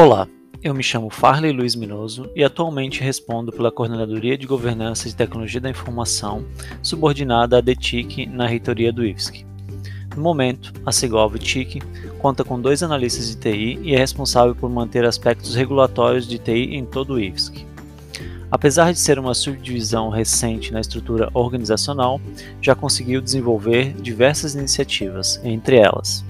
[0.00, 0.28] Olá,
[0.62, 5.60] eu me chamo Farley Luiz Minoso e atualmente respondo pela Coordenadoria de Governança de Tecnologia
[5.60, 6.46] da Informação,
[6.80, 9.44] subordinada à DETIC na reitoria do IFSC.
[10.14, 11.82] No momento, a Segov TIC
[12.20, 16.76] conta com dois analistas de TI e é responsável por manter aspectos regulatórios de TI
[16.76, 17.66] em todo o IFSC.
[18.52, 22.20] Apesar de ser uma subdivisão recente na estrutura organizacional,
[22.62, 26.24] já conseguiu desenvolver diversas iniciativas, entre elas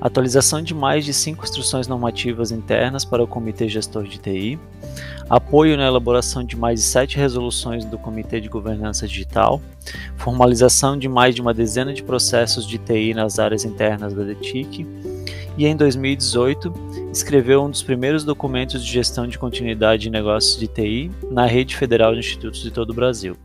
[0.00, 4.58] atualização de mais de cinco instruções normativas internas para o Comitê Gestor de TI,
[5.28, 9.60] apoio na elaboração de mais de sete resoluções do Comitê de Governança Digital,
[10.16, 14.86] formalização de mais de uma dezena de processos de TI nas áreas internas da DETIC,
[15.58, 16.72] e em 2018
[17.12, 21.76] escreveu um dos primeiros documentos de gestão de continuidade de negócios de TI na Rede
[21.76, 23.36] Federal de Institutos de todo o Brasil.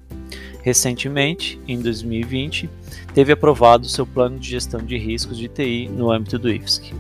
[0.66, 2.68] Recentemente, em 2020,
[3.14, 6.92] teve aprovado seu plano de gestão de riscos de TI no âmbito do IFSC.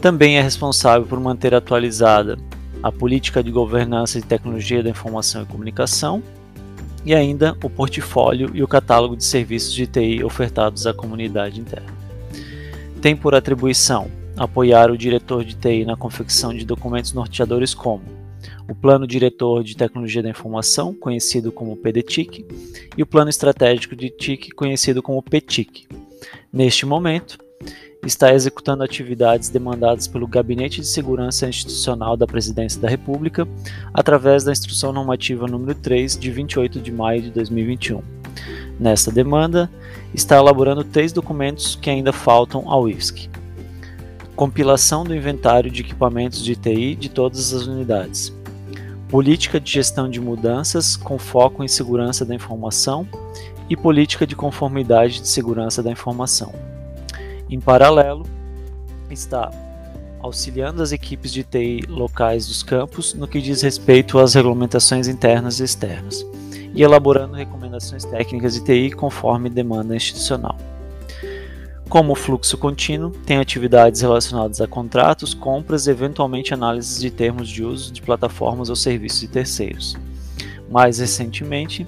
[0.00, 2.36] Também é responsável por manter atualizada
[2.82, 6.20] a política de governança de tecnologia da informação e comunicação
[7.04, 11.94] e ainda o portfólio e o catálogo de serviços de TI ofertados à comunidade interna.
[13.00, 18.02] Tem por atribuição apoiar o diretor de TI na confecção de documentos norteadores como
[18.68, 22.44] o Plano Diretor de Tecnologia da Informação, conhecido como PDTIC,
[22.96, 25.86] e o Plano Estratégico de TIC, conhecido como PTIC.
[26.52, 27.38] Neste momento,
[28.04, 33.46] está executando atividades demandadas pelo Gabinete de Segurança Institucional da Presidência da República,
[33.94, 38.02] através da Instrução Normativa número 3, de 28 de maio de 2021.
[38.78, 39.70] Nesta demanda,
[40.12, 43.30] está elaborando três documentos que ainda faltam ao IFSC.
[44.34, 48.32] Compilação do inventário de equipamentos de TI de todas as unidades
[49.12, 53.06] política de gestão de mudanças com foco em segurança da informação
[53.68, 56.50] e política de conformidade de segurança da informação.
[57.50, 58.24] Em paralelo,
[59.10, 59.50] está
[60.18, 65.60] auxiliando as equipes de TI locais dos campos no que diz respeito às regulamentações internas
[65.60, 66.24] e externas,
[66.74, 70.56] e elaborando recomendações técnicas de TI conforme demanda institucional.
[71.92, 77.62] Como fluxo contínuo, tem atividades relacionadas a contratos, compras e eventualmente análises de termos de
[77.62, 79.94] uso de plataformas ou serviços de terceiros.
[80.70, 81.86] Mais recentemente,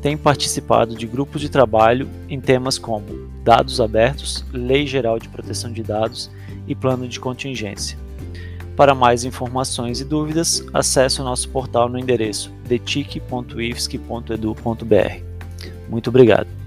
[0.00, 5.70] tem participado de grupos de trabalho em temas como dados abertos, lei geral de proteção
[5.70, 6.30] de dados
[6.66, 7.98] e plano de contingência.
[8.74, 15.22] Para mais informações e dúvidas, acesse o nosso portal no endereço detic.ifsc.edu.br.
[15.90, 16.61] Muito obrigado.